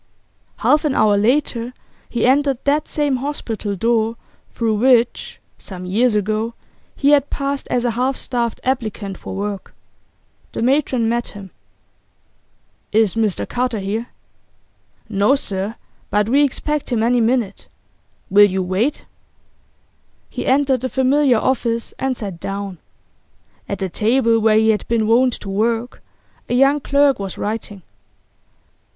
[0.57, 1.75] Half an hour later
[2.09, 4.15] he entered that same hospital door
[4.51, 6.55] through which, some years ago,
[6.95, 9.75] he had passed as a half starved applicant for work.
[10.53, 11.51] The matron met him.
[12.91, 14.07] 'Is Mr Carter here?'
[15.07, 15.75] 'No, sir.
[16.09, 17.67] But we expect him any minute.
[18.31, 19.05] Will you wait?'
[20.31, 22.79] He entered the familiar office, and sat down.
[23.69, 26.01] At the table where he had been wont to work,
[26.49, 27.83] a young clerk was writing.